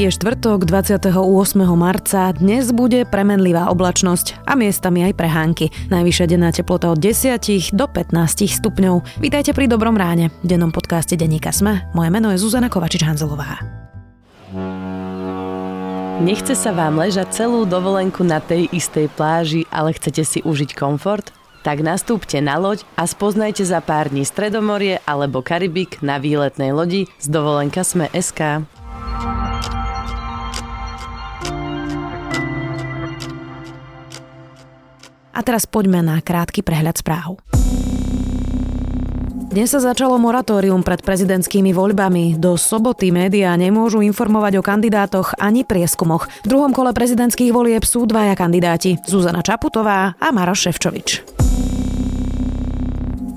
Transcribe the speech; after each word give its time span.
Je 0.00 0.08
štvrtok 0.08 0.64
28. 0.64 1.12
marca, 1.76 2.32
dnes 2.32 2.72
bude 2.72 3.04
premenlivá 3.04 3.68
oblačnosť 3.68 4.48
a 4.48 4.56
miestami 4.56 5.04
aj 5.04 5.12
prehánky. 5.12 5.68
Najvyššia 5.92 6.24
denná 6.24 6.48
teplota 6.56 6.88
od 6.88 6.96
10 6.96 7.36
do 7.76 7.84
15 7.84 8.48
stupňov. 8.48 9.20
Vítajte 9.20 9.52
pri 9.52 9.68
Dobrom 9.68 10.00
ráne, 10.00 10.32
v 10.40 10.56
dennom 10.56 10.72
podcaste 10.72 11.20
Deníka 11.20 11.52
Sme. 11.52 11.84
Moje 11.92 12.08
meno 12.08 12.32
je 12.32 12.40
Zuzana 12.40 12.72
Kovačič-Hanzelová. 12.72 13.60
Nechce 16.24 16.56
sa 16.56 16.72
vám 16.72 16.96
ležať 16.96 17.44
celú 17.44 17.68
dovolenku 17.68 18.24
na 18.24 18.40
tej 18.40 18.72
istej 18.72 19.12
pláži, 19.12 19.68
ale 19.68 19.92
chcete 19.92 20.24
si 20.24 20.40
užiť 20.40 20.80
komfort? 20.80 21.28
Tak 21.60 21.84
nastúpte 21.84 22.40
na 22.40 22.56
loď 22.56 22.88
a 22.96 23.04
spoznajte 23.04 23.68
za 23.68 23.84
pár 23.84 24.08
dní 24.08 24.24
Stredomorie 24.24 25.04
alebo 25.04 25.44
Karibik 25.44 26.00
na 26.00 26.16
výletnej 26.16 26.72
lodi 26.72 27.04
z 27.20 27.26
dovolenka 27.28 27.84
Sme 27.84 28.08
A 35.40 35.46
teraz 35.46 35.64
poďme 35.64 36.04
na 36.04 36.20
krátky 36.20 36.60
prehľad 36.60 37.00
správ. 37.00 37.40
Dnes 39.48 39.72
sa 39.72 39.80
začalo 39.80 40.20
moratórium 40.20 40.84
pred 40.84 41.00
prezidentskými 41.00 41.72
voľbami. 41.72 42.36
Do 42.36 42.60
soboty 42.60 43.08
médiá 43.08 43.56
nemôžu 43.56 44.04
informovať 44.04 44.60
o 44.60 44.62
kandidátoch 44.62 45.32
ani 45.40 45.64
prieskumoch. 45.64 46.28
V 46.44 46.52
druhom 46.52 46.76
kole 46.76 46.92
prezidentských 46.92 47.56
volieb 47.56 47.88
sú 47.88 48.04
dvaja 48.04 48.36
kandidáti, 48.36 49.00
Zuzana 49.08 49.40
Čaputová 49.40 50.12
a 50.20 50.28
Maroš 50.28 50.68
Ševčovič. 50.68 51.39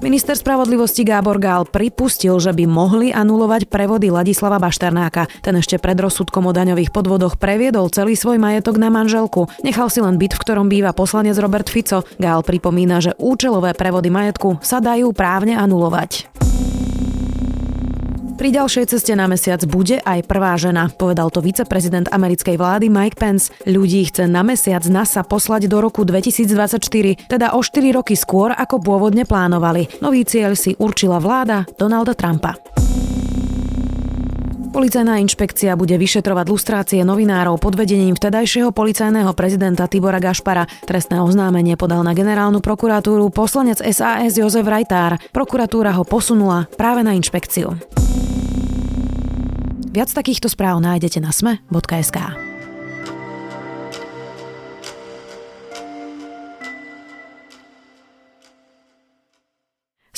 Minister 0.04 0.36
spravodlivosti 0.36 1.08
Gábor 1.08 1.40
Gál 1.40 1.64
pripustil, 1.64 2.36
že 2.36 2.52
by 2.52 2.68
mohli 2.68 3.16
anulovať 3.16 3.72
prevody 3.72 4.12
Ladislava 4.12 4.60
Bašternáka. 4.60 5.32
Ten 5.40 5.56
ešte 5.56 5.80
pred 5.80 5.96
rozsudkom 5.96 6.44
o 6.44 6.52
daňových 6.52 6.92
podvodoch 6.92 7.40
previedol 7.40 7.88
celý 7.88 8.20
svoj 8.20 8.36
majetok 8.36 8.84
na 8.84 8.92
manželku. 8.92 9.48
Nechal 9.64 9.88
si 9.88 10.04
len 10.04 10.20
byt, 10.20 10.36
v 10.36 10.44
ktorom 10.44 10.68
býva 10.68 10.92
poslanec 10.92 11.40
Robert 11.40 11.72
Fico. 11.72 12.04
Gál 12.20 12.44
pripomína, 12.44 13.00
že 13.00 13.16
účelové 13.16 13.72
prevody 13.80 14.12
majetku 14.12 14.60
sa 14.60 14.84
dajú 14.84 15.16
právne 15.16 15.56
anulovať. 15.56 16.33
Pri 18.34 18.50
ďalšej 18.50 18.90
ceste 18.90 19.14
na 19.14 19.30
mesiac 19.30 19.62
bude 19.70 20.02
aj 20.02 20.26
prvá 20.26 20.58
žena, 20.58 20.90
povedal 20.90 21.30
to 21.30 21.38
viceprezident 21.38 22.10
americkej 22.10 22.58
vlády 22.58 22.90
Mike 22.90 23.16
Pence. 23.22 23.54
Ľudí 23.70 24.10
chce 24.10 24.26
na 24.26 24.42
mesiac 24.42 24.82
NASA 24.90 25.22
poslať 25.22 25.70
do 25.70 25.78
roku 25.78 26.02
2024, 26.02 27.30
teda 27.30 27.54
o 27.54 27.62
4 27.62 27.94
roky 27.94 28.18
skôr, 28.18 28.50
ako 28.50 28.82
pôvodne 28.82 29.30
plánovali. 29.30 30.02
Nový 30.02 30.26
cieľ 30.26 30.58
si 30.58 30.74
určila 30.82 31.22
vláda 31.22 31.70
Donalda 31.78 32.18
Trumpa. 32.18 32.58
Policajná 34.74 35.22
inšpekcia 35.22 35.78
bude 35.78 35.94
vyšetrovať 36.02 36.46
lustrácie 36.50 37.06
novinárov 37.06 37.62
pod 37.62 37.78
vedením 37.78 38.18
vtedajšieho 38.18 38.74
policajného 38.74 39.30
prezidenta 39.38 39.86
Tibora 39.86 40.18
Gašpara. 40.18 40.66
Trestné 40.90 41.22
oznámenie 41.22 41.78
podal 41.78 42.02
na 42.02 42.18
generálnu 42.18 42.58
prokuratúru 42.58 43.30
poslanec 43.30 43.78
SAS 43.86 44.34
Jozef 44.34 44.66
Rajtár. 44.66 45.22
Prokuratúra 45.30 45.94
ho 45.94 46.02
posunula 46.02 46.66
práve 46.74 47.06
na 47.06 47.14
inšpekciu. 47.14 47.78
Viac 49.94 50.10
takýchto 50.10 50.50
správ 50.50 50.82
nájdete 50.82 51.22
na 51.22 51.30
sme.sk. 51.30 52.53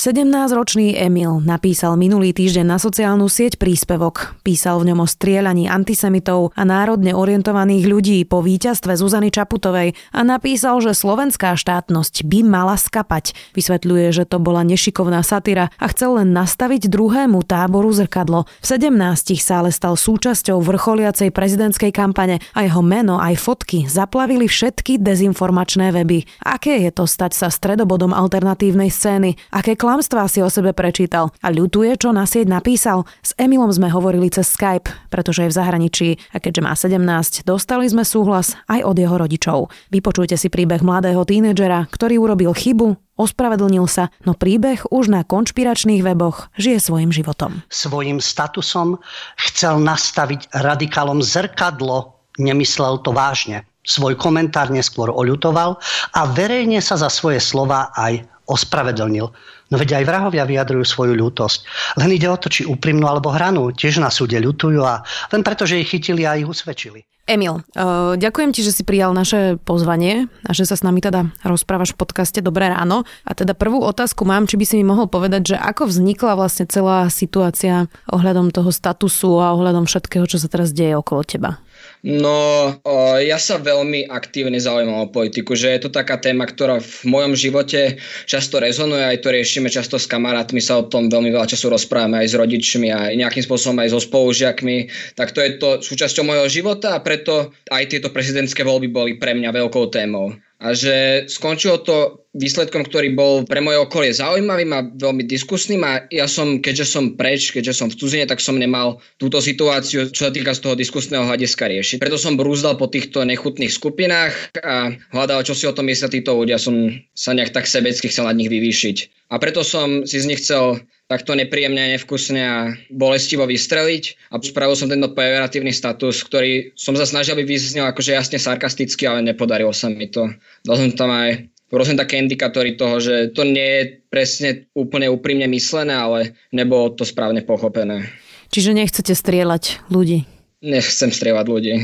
17-ročný 0.06 0.94
Emil 0.94 1.42
napísal 1.42 1.98
minulý 1.98 2.30
týždeň 2.30 2.62
na 2.62 2.78
sociálnu 2.78 3.26
sieť 3.26 3.58
príspevok. 3.58 4.38
Písal 4.46 4.78
v 4.78 4.94
ňom 4.94 5.02
o 5.02 5.06
strieľaní 5.10 5.66
antisemitov 5.66 6.54
a 6.54 6.62
národne 6.62 7.10
orientovaných 7.10 7.90
ľudí 7.90 8.18
po 8.22 8.38
víťazstve 8.38 8.94
Zuzany 8.94 9.34
Čaputovej 9.34 9.98
a 10.14 10.20
napísal, 10.22 10.78
že 10.78 10.94
slovenská 10.94 11.58
štátnosť 11.58 12.22
by 12.22 12.38
mala 12.46 12.78
skapať. 12.78 13.34
Vysvetľuje, 13.58 14.14
že 14.14 14.30
to 14.30 14.38
bola 14.38 14.62
nešikovná 14.62 15.26
satyra 15.26 15.74
a 15.74 15.90
chcel 15.90 16.22
len 16.22 16.30
nastaviť 16.30 16.86
druhému 16.86 17.42
táboru 17.42 17.90
zrkadlo. 17.90 18.46
V 18.62 18.78
17 18.78 18.94
sa 19.42 19.58
ale 19.58 19.74
stal 19.74 19.98
súčasťou 19.98 20.62
vrcholiacej 20.62 21.34
prezidentskej 21.34 21.90
kampane 21.90 22.38
a 22.54 22.62
jeho 22.62 22.78
meno 22.78 23.18
aj 23.18 23.42
fotky 23.42 23.90
zaplavili 23.90 24.46
všetky 24.46 25.02
dezinformačné 25.02 25.90
weby. 25.90 26.22
Aké 26.46 26.86
je 26.86 26.94
to 26.94 27.10
stať 27.10 27.34
sa 27.34 27.50
stredobodom 27.50 28.14
alternatívnej 28.14 28.94
scény? 28.94 29.34
Aké 29.50 29.74
klam 29.74 29.95
klamstvá 29.96 30.28
si 30.28 30.44
o 30.44 30.52
sebe 30.52 30.76
prečítal 30.76 31.32
a 31.40 31.48
ľutuje, 31.48 31.96
čo 31.96 32.12
na 32.12 32.28
sieť 32.28 32.52
napísal. 32.52 33.08
S 33.24 33.32
Emilom 33.40 33.72
sme 33.72 33.88
hovorili 33.88 34.28
cez 34.28 34.52
Skype, 34.52 34.92
pretože 35.08 35.40
je 35.40 35.48
v 35.48 35.56
zahraničí 35.56 36.08
a 36.36 36.36
keďže 36.36 36.60
má 36.60 36.76
17, 36.76 37.48
dostali 37.48 37.88
sme 37.88 38.04
súhlas 38.04 38.60
aj 38.68 38.84
od 38.84 38.92
jeho 38.92 39.16
rodičov. 39.16 39.72
Vypočujte 39.88 40.36
si 40.36 40.52
príbeh 40.52 40.84
mladého 40.84 41.24
tínedžera, 41.24 41.88
ktorý 41.88 42.20
urobil 42.20 42.52
chybu, 42.52 43.16
ospravedlnil 43.16 43.88
sa, 43.88 44.12
no 44.28 44.36
príbeh 44.36 44.84
už 44.92 45.08
na 45.08 45.24
konšpiračných 45.24 46.04
weboch 46.04 46.52
žije 46.60 46.76
svojim 46.76 47.08
životom. 47.08 47.64
Svojim 47.72 48.20
statusom 48.20 49.00
chcel 49.48 49.80
nastaviť 49.80 50.52
radikálom 50.52 51.24
zrkadlo, 51.24 52.20
nemyslel 52.36 53.00
to 53.00 53.16
vážne. 53.16 53.64
Svoj 53.88 54.20
komentár 54.20 54.68
neskôr 54.68 55.08
oľutoval 55.08 55.80
a 56.12 56.20
verejne 56.36 56.84
sa 56.84 57.00
za 57.00 57.08
svoje 57.08 57.40
slova 57.40 57.96
aj 57.96 58.28
ospravedlnil. 58.44 59.32
No 59.66 59.76
veď 59.82 60.02
aj 60.02 60.04
vrahovia 60.06 60.46
vyjadrujú 60.46 60.86
svoju 60.86 61.14
ľútosť. 61.18 61.66
Len 61.98 62.14
ide 62.14 62.30
o 62.30 62.38
to, 62.38 62.46
či 62.46 62.62
úprimnú 62.62 63.10
alebo 63.10 63.34
hranú. 63.34 63.74
Tiež 63.74 63.98
na 63.98 64.14
súde 64.14 64.38
ľutujú 64.38 64.80
a 64.86 65.02
len 65.34 65.42
preto, 65.42 65.66
že 65.66 65.82
ich 65.82 65.90
chytili 65.90 66.22
a 66.22 66.38
ich 66.38 66.46
usvedčili. 66.46 67.02
Emil, 67.26 67.58
uh, 67.58 68.14
ďakujem 68.14 68.54
ti, 68.54 68.62
že 68.62 68.70
si 68.70 68.86
prijal 68.86 69.10
naše 69.10 69.58
pozvanie 69.66 70.30
a 70.46 70.54
že 70.54 70.62
sa 70.62 70.78
s 70.78 70.86
nami 70.86 71.02
teda 71.02 71.26
rozprávaš 71.42 71.98
v 71.98 72.06
podcaste 72.06 72.38
Dobré 72.38 72.70
ráno. 72.70 73.02
A 73.26 73.34
teda 73.34 73.58
prvú 73.58 73.82
otázku 73.82 74.22
mám, 74.22 74.46
či 74.46 74.54
by 74.54 74.62
si 74.62 74.78
mi 74.78 74.86
mohol 74.86 75.10
povedať, 75.10 75.54
že 75.54 75.56
ako 75.58 75.90
vznikla 75.90 76.38
vlastne 76.38 76.70
celá 76.70 77.10
situácia 77.10 77.90
ohľadom 78.14 78.54
toho 78.54 78.70
statusu 78.70 79.42
a 79.42 79.58
ohľadom 79.58 79.90
všetkého, 79.90 80.22
čo 80.30 80.38
sa 80.38 80.46
teraz 80.46 80.70
deje 80.70 80.94
okolo 80.94 81.26
teba. 81.26 81.58
No, 82.04 82.36
o, 82.84 83.16
ja 83.16 83.40
sa 83.40 83.56
veľmi 83.56 84.06
aktívne 84.12 84.60
zaujímam 84.60 85.08
o 85.08 85.12
politiku, 85.12 85.56
že 85.56 85.72
je 85.72 85.88
to 85.88 85.90
taká 85.90 86.20
téma, 86.20 86.44
ktorá 86.44 86.78
v 86.78 87.00
mojom 87.08 87.32
živote 87.32 87.96
často 88.28 88.60
rezonuje, 88.60 89.00
aj 89.00 89.24
to 89.24 89.32
riešime 89.32 89.72
často 89.72 89.96
s 89.96 90.04
kamarátmi, 90.04 90.60
sa 90.60 90.78
o 90.80 90.86
tom 90.86 91.08
veľmi 91.08 91.32
veľa 91.32 91.48
času 91.48 91.72
rozprávame 91.72 92.20
aj 92.22 92.28
s 92.30 92.38
rodičmi, 92.38 92.92
aj 92.92 93.16
nejakým 93.16 93.44
spôsobom 93.44 93.80
aj 93.80 93.96
so 93.96 94.00
spolužiakmi, 94.04 94.92
tak 95.16 95.32
to 95.32 95.40
je 95.40 95.56
to 95.56 95.68
súčasťou 95.80 96.22
mojho 96.28 96.46
života 96.52 96.94
a 96.94 97.02
preto 97.02 97.50
aj 97.72 97.88
tieto 97.88 98.12
prezidentské 98.12 98.60
voľby 98.62 98.88
boli 98.92 99.12
pre 99.16 99.34
mňa 99.34 99.50
veľkou 99.50 99.90
témou 99.90 100.36
a 100.56 100.72
že 100.72 101.28
skončilo 101.28 101.84
to 101.84 102.24
výsledkom, 102.36 102.84
ktorý 102.84 103.12
bol 103.12 103.44
pre 103.44 103.60
moje 103.60 103.80
okolie 103.80 104.12
zaujímavým 104.12 104.72
a 104.72 104.84
veľmi 104.88 105.24
diskusným 105.24 105.84
a 105.84 106.04
ja 106.08 106.24
som, 106.28 106.60
keďže 106.60 106.86
som 106.88 107.04
preč, 107.16 107.52
keďže 107.52 107.76
som 107.76 107.88
v 107.92 107.96
cudzine, 107.96 108.24
tak 108.28 108.40
som 108.40 108.56
nemal 108.56 109.00
túto 109.20 109.40
situáciu, 109.40 110.08
čo 110.12 110.28
sa 110.28 110.32
týka 110.32 110.52
z 110.56 110.60
toho 110.64 110.74
diskusného 110.76 111.28
hľadiska 111.28 111.68
riešiť. 111.68 111.96
Preto 112.00 112.16
som 112.20 112.40
brúzdal 112.40 112.76
po 112.80 112.88
týchto 112.88 113.24
nechutných 113.24 113.72
skupinách 113.72 114.32
a 114.64 114.96
hľadal, 115.12 115.44
čo 115.44 115.52
si 115.56 115.64
o 115.68 115.76
tom 115.76 115.88
myslia 115.88 116.12
títo 116.12 116.36
ľudia. 116.36 116.60
Som 116.60 116.92
sa 117.12 117.36
nejak 117.36 117.52
tak 117.52 117.68
sebecky 117.68 118.08
chcel 118.08 118.28
nad 118.28 118.36
nich 118.36 118.52
vyvýšiť. 118.52 119.28
A 119.32 119.42
preto 119.42 119.60
som 119.66 120.04
si 120.08 120.22
z 120.22 120.28
nich 120.28 120.40
chcel 120.40 120.80
takto 121.06 121.38
nepríjemne, 121.38 121.94
nevkusne 121.94 122.42
a 122.42 122.74
bolestivo 122.90 123.46
vystreliť 123.46 124.34
a 124.34 124.42
spravil 124.42 124.74
som 124.74 124.90
tento 124.90 125.14
pejoratívny 125.14 125.70
status, 125.70 126.26
ktorý 126.26 126.74
som 126.74 126.98
sa 126.98 127.06
snažil, 127.06 127.38
aby 127.38 127.46
vyznel 127.46 127.86
akože 127.90 128.14
jasne 128.14 128.38
sarkasticky, 128.42 129.06
ale 129.06 129.22
nepodarilo 129.22 129.70
sa 129.70 129.86
mi 129.86 130.10
to. 130.10 130.30
Dal 130.66 130.76
som 130.76 130.90
tam 130.94 131.14
aj 131.14 131.46
rôzne 131.70 131.98
také 131.98 132.18
indikátory 132.18 132.74
toho, 132.74 132.98
že 132.98 133.30
to 133.30 133.46
nie 133.46 133.66
je 133.78 133.82
presne 134.10 134.66
úplne 134.74 135.06
úprimne 135.10 135.46
myslené, 135.50 135.94
ale 135.94 136.18
nebolo 136.50 136.94
to 136.94 137.06
správne 137.06 137.42
pochopené. 137.46 138.06
Čiže 138.50 138.74
nechcete 138.74 139.14
strieľať 139.14 139.90
ľudí? 139.90 140.26
Nechcem 140.62 141.10
strieľať 141.10 141.46
ľudí. 141.46 141.74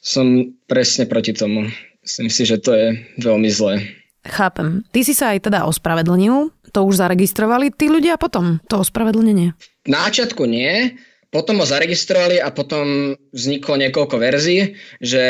Som 0.00 0.56
presne 0.66 1.08
proti 1.08 1.32
tomu. 1.32 1.68
Myslím 2.02 2.28
si, 2.28 2.42
že 2.42 2.58
to 2.58 2.74
je 2.74 2.86
veľmi 3.22 3.48
zlé. 3.52 3.86
Chápem. 4.22 4.86
Ty 4.94 5.00
si 5.02 5.14
sa 5.18 5.34
aj 5.34 5.50
teda 5.50 5.66
ospravedlnil, 5.66 6.54
to 6.72 6.88
už 6.88 6.98
zaregistrovali 6.98 7.70
tí 7.70 7.92
ľudia 7.92 8.16
potom, 8.16 8.58
to 8.66 8.80
ospravedlnenie? 8.80 9.52
Na 9.86 10.08
nie, 10.48 10.96
potom 11.32 11.60
ho 11.60 11.66
zaregistrovali 11.68 12.40
a 12.40 12.52
potom 12.52 13.16
vzniklo 13.32 13.76
niekoľko 13.80 14.16
verzií, 14.20 14.76
že 15.00 15.24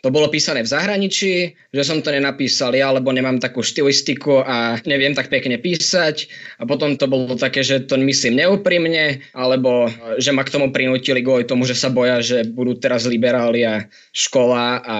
to 0.00 0.08
bolo 0.08 0.32
písané 0.32 0.64
v 0.64 0.72
zahraničí, 0.72 1.32
že 1.76 1.82
som 1.84 2.00
to 2.00 2.08
nenapísal 2.08 2.72
ja, 2.72 2.88
lebo 2.88 3.12
nemám 3.12 3.36
takú 3.36 3.60
štilistiku 3.60 4.40
a 4.40 4.80
neviem 4.88 5.12
tak 5.12 5.28
pekne 5.28 5.60
písať. 5.60 6.24
A 6.56 6.64
potom 6.64 6.96
to 6.96 7.04
bolo 7.04 7.36
také, 7.36 7.60
že 7.60 7.84
to 7.84 8.00
myslím 8.00 8.40
neúprimne, 8.40 9.20
alebo 9.36 9.92
že 10.16 10.32
ma 10.32 10.40
k 10.40 10.56
tomu 10.56 10.72
prinútili 10.72 11.20
kvôli 11.20 11.44
tomu, 11.44 11.68
že 11.68 11.76
sa 11.76 11.92
boja, 11.92 12.24
že 12.24 12.48
budú 12.48 12.80
teraz 12.80 13.04
liberáli 13.04 13.68
a 13.68 13.84
škola 14.16 14.80
a 14.80 14.96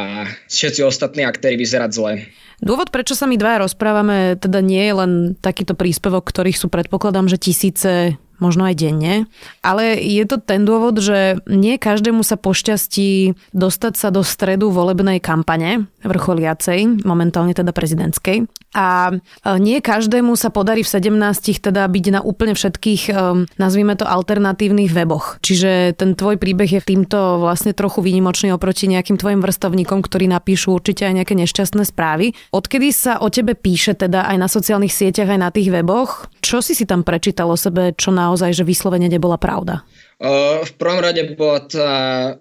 všetci 0.53 0.85
ostatní 0.85 1.25
aktéry 1.25 1.56
vyzerať 1.56 1.91
zle. 1.97 2.29
Dôvod, 2.61 2.93
prečo 2.93 3.17
sa 3.17 3.25
my 3.25 3.41
dvaja 3.41 3.65
rozprávame, 3.65 4.37
teda 4.37 4.61
nie 4.61 4.85
je 4.85 4.95
len 4.95 5.12
takýto 5.41 5.73
príspevok, 5.73 6.29
ktorých 6.29 6.61
sú 6.61 6.69
predpokladám, 6.69 7.25
že 7.33 7.41
tisíce 7.41 8.21
možno 8.41 8.67
aj 8.67 8.75
denne. 8.81 9.29
Ale 9.61 10.01
je 10.01 10.25
to 10.27 10.41
ten 10.41 10.65
dôvod, 10.65 10.99
že 10.99 11.39
nie 11.47 11.77
každému 11.77 12.25
sa 12.25 12.41
pošťastí 12.41 13.37
dostať 13.53 13.95
sa 13.95 14.09
do 14.09 14.25
stredu 14.25 14.73
volebnej 14.73 15.21
kampane 15.21 15.87
vrcholiacej, 16.01 17.05
momentálne 17.05 17.53
teda 17.53 17.77
prezidentskej. 17.77 18.49
A 18.71 19.11
nie 19.59 19.83
každému 19.83 20.39
sa 20.39 20.49
podarí 20.49 20.87
v 20.87 20.93
17 20.95 21.59
teda 21.59 21.85
byť 21.91 22.05
na 22.15 22.21
úplne 22.23 22.55
všetkých, 22.55 23.13
nazvime 23.59 23.99
to, 23.99 24.07
alternatívnych 24.07 24.95
weboch. 24.95 25.43
Čiže 25.43 25.99
ten 25.99 26.15
tvoj 26.15 26.39
príbeh 26.39 26.79
je 26.79 26.81
týmto 26.81 27.43
vlastne 27.43 27.75
trochu 27.75 27.99
výnimočný 28.01 28.55
oproti 28.55 28.87
nejakým 28.87 29.19
tvojim 29.19 29.43
vrstovníkom, 29.43 30.07
ktorí 30.07 30.31
napíšu 30.31 30.71
určite 30.71 31.03
aj 31.03 31.19
nejaké 31.19 31.35
nešťastné 31.35 31.83
správy. 31.83 32.33
Odkedy 32.55 32.95
sa 32.95 33.19
o 33.19 33.27
tebe 33.27 33.59
píše 33.59 33.99
teda 33.99 34.31
aj 34.31 34.37
na 34.39 34.47
sociálnych 34.47 34.95
sieťach, 34.95 35.35
aj 35.35 35.41
na 35.43 35.51
tých 35.51 35.75
weboch? 35.75 36.31
Čo 36.39 36.63
si 36.63 36.79
si 36.79 36.87
tam 36.87 37.03
prečítal 37.03 37.51
o 37.51 37.59
sebe, 37.59 37.93
čo 37.99 38.15
naozaj, 38.31 38.55
že 38.55 38.62
vyslovene 38.62 39.11
nebola 39.11 39.35
pravda? 39.35 39.82
V 40.62 40.73
prvom 40.79 41.03
rade 41.03 41.27
bola 41.35 41.67
tá 41.67 41.91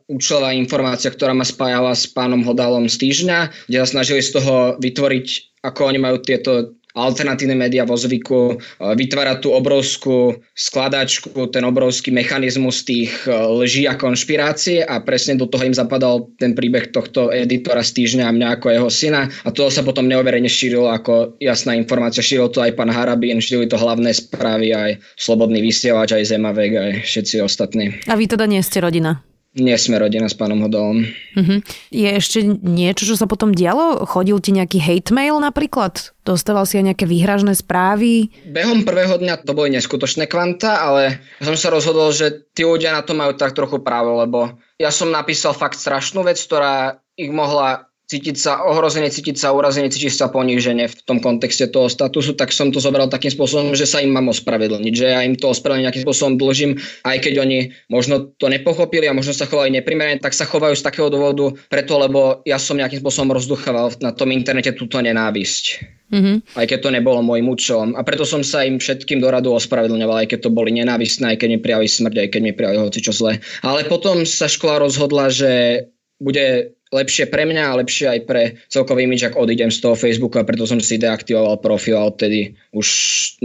účelová 0.06 0.53
informácia, 0.53 1.09
ktorá 1.09 1.33
ma 1.33 1.47
spájala 1.47 1.97
s 1.97 2.06
pánom 2.06 2.45
Hodalom 2.45 2.86
z 2.86 3.01
týždňa, 3.01 3.65
kde 3.65 3.77
sa 3.81 3.89
snažili 3.89 4.21
z 4.21 4.38
toho 4.38 4.77
vytvoriť 4.77 5.50
ako 5.59 5.91
oni 5.91 6.00
majú 6.00 6.24
tieto 6.24 6.78
alternatívne 7.06 7.56
médiá 7.56 7.88
vo 7.88 7.96
zvyku 7.96 8.56
e, 8.56 8.56
vytvárať 8.80 9.38
tú 9.46 9.56
obrovskú 9.56 10.36
skladačku, 10.56 11.31
ten 11.51 11.63
obrovský 11.63 12.12
mechanizmus 12.12 12.84
tých 12.84 13.13
e, 13.25 13.31
lží 13.31 13.88
a 13.88 13.96
konšpirácie 13.96 14.84
a 14.84 15.00
presne 15.00 15.40
do 15.40 15.48
toho 15.48 15.63
im 15.63 15.75
zapadal 15.75 16.28
ten 16.36 16.57
príbeh 16.57 16.92
tohto 16.92 17.31
editora 17.31 17.86
z 17.86 18.04
týždňa 18.04 18.25
a 18.28 18.36
mňa 18.36 18.48
ako 18.60 18.68
jeho 18.69 18.90
syna 18.92 19.31
a 19.46 19.50
to 19.54 19.72
sa 19.72 19.86
potom 19.86 20.10
neoverejne 20.12 20.50
šírilo 20.50 20.92
ako 20.92 21.40
jasná 21.40 21.78
informácia. 21.78 22.25
Šíril 22.25 22.51
to 22.51 22.60
aj 22.60 22.75
pán 22.75 22.92
Harabin, 22.92 23.40
šírili 23.40 23.69
to 23.69 23.80
hlavné 23.80 24.12
správy, 24.12 24.75
aj 24.75 24.92
Slobodný 25.16 25.63
vysielač, 25.63 26.12
aj 26.12 26.36
Zemavek, 26.36 26.72
aj 26.75 26.92
všetci 27.06 27.36
ostatní. 27.40 27.96
A 28.10 28.18
vy 28.19 28.25
teda 28.28 28.50
nie 28.50 28.60
ste 28.60 28.84
rodina? 28.84 29.28
Nie 29.57 29.81
sme 29.81 29.98
rodina 29.98 30.30
s 30.30 30.38
pánom 30.38 30.62
Hodolom. 30.62 31.10
Uh-huh. 31.34 31.57
Je 31.90 32.06
ešte 32.06 32.46
niečo, 32.46 33.10
čo 33.10 33.18
sa 33.18 33.25
potom 33.25 33.50
dialo? 33.50 34.06
Chodil 34.06 34.38
ti 34.38 34.54
nejaký 34.54 34.78
hate 34.78 35.10
mail 35.10 35.42
napríklad? 35.42 36.13
Dostával 36.22 36.69
si 36.69 36.78
aj 36.78 36.94
nejaké 36.94 37.10
výhražné 37.10 37.57
správy? 37.57 38.30
Behom 38.46 38.86
prvého 38.86 39.18
dňa 39.18 39.42
to 39.42 39.57
boli 39.57 39.74
neskutočné 39.74 40.30
kvanta, 40.30 40.86
ale 40.86 41.25
som 41.42 41.57
sa 41.57 41.74
rozhodol, 41.74 42.13
že 42.13 42.46
tí 42.54 42.62
ľudia 42.62 42.94
na 42.94 43.01
to 43.01 43.18
majú 43.18 43.34
tak 43.34 43.57
trochu 43.57 43.81
právo, 43.81 44.22
lebo 44.22 44.54
ja 44.78 44.94
som 44.94 45.10
napísal 45.10 45.57
fakt 45.57 45.81
strašnú 45.81 46.22
vec, 46.22 46.38
ktorá 46.38 47.01
ich 47.18 47.34
mohla 47.34 47.88
cítiť 48.09 48.35
sa 48.41 48.65
ohrozenie, 48.65 49.13
cítiť 49.13 49.38
sa 49.38 49.53
urazený, 49.53 49.94
cítiť 49.94 50.09
sa 50.09 50.33
poníženie 50.33 50.89
v 50.89 50.95
tom 51.06 51.21
kontexte 51.21 51.69
toho 51.69 51.85
statusu, 51.85 52.33
tak 52.33 52.50
som 52.50 52.73
to 52.73 52.81
zobral 52.81 53.06
takým 53.06 53.29
spôsobom, 53.29 53.77
že 53.77 53.85
sa 53.85 54.01
im 54.01 54.09
mám 54.09 54.33
ospravedlniť, 54.33 54.94
že 54.97 55.06
ja 55.13 55.21
im 55.21 55.38
to 55.38 55.53
ospravedlniť 55.53 55.85
nejakým 55.85 56.06
spôsobom 56.09 56.33
dlžím, 56.41 56.81
aj 57.06 57.17
keď 57.21 57.33
oni 57.45 57.69
možno 57.94 58.33
to 58.41 58.50
nepochopili 58.50 59.06
a 59.06 59.13
možno 59.13 59.38
sa 59.38 59.45
chovali 59.45 59.69
neprimerane, 59.69 60.17
tak 60.17 60.33
sa 60.33 60.50
chovajú 60.50 60.73
z 60.73 60.81
takého 60.81 61.13
dôvodu 61.13 61.53
preto, 61.69 62.01
lebo 62.01 62.41
ja 62.50 62.57
som 62.57 62.81
nejakým 62.81 62.97
spôsobom 62.97 63.38
rozduchával 63.38 63.94
na 64.01 64.09
tom 64.09 64.33
internete 64.33 64.73
túto 64.73 64.97
nenávisť. 64.97 65.85
Mm-hmm. 66.09 66.57
Aj 66.57 66.65
keď 66.65 66.79
to 66.81 66.89
nebolo 66.89 67.21
môjim 67.21 67.45
účelom. 67.45 67.94
A 67.94 68.01
preto 68.01 68.25
som 68.25 68.41
sa 68.41 68.65
im 68.65 68.81
všetkým 68.81 69.21
do 69.21 69.29
radu 69.29 69.53
ospravedlňoval, 69.53 70.25
aj 70.25 70.33
keď 70.33 70.50
to 70.50 70.50
boli 70.50 70.73
nenávistné, 70.73 71.38
aj 71.38 71.45
keď 71.45 71.50
mi 71.53 71.59
prijali 71.62 71.85
smrť, 71.85 72.15
aj 72.25 72.29
keď 72.33 72.41
mi 72.41 72.53
prijali 72.57 72.81
hoci 72.81 73.05
čo 73.05 73.13
zle. 73.13 73.38
Ale 73.62 73.85
potom 73.85 74.25
sa 74.25 74.50
škola 74.50 74.81
rozhodla, 74.81 75.29
že 75.29 75.85
bude 76.17 76.75
lepšie 76.89 77.30
pre 77.30 77.45
mňa 77.45 77.63
a 77.69 77.77
lepšie 77.80 78.06
aj 78.09 78.19
pre 78.25 78.41
celkový 78.69 79.06
imidž, 79.06 79.30
ak 79.30 79.38
odídem 79.38 79.69
z 79.69 79.80
toho 79.81 79.94
Facebooku 79.94 80.41
a 80.41 80.47
preto 80.47 80.65
som 80.65 80.81
si 80.81 80.97
deaktivoval 80.97 81.62
profil 81.62 82.01
a 82.01 82.09
odtedy 82.09 82.57
už 82.74 82.88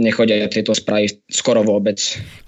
nechodia 0.01 0.49
tieto 0.49 0.73
správy 0.73 1.13
skoro 1.29 1.61
vôbec. 1.61 1.97